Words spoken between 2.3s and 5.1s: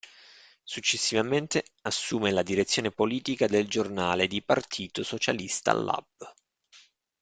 la direzione politica del giornale di partito